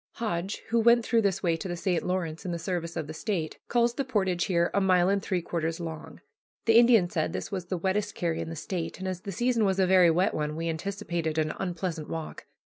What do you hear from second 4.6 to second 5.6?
a mile and three